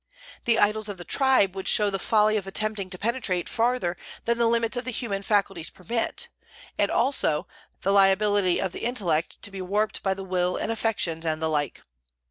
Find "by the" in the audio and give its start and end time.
10.01-10.23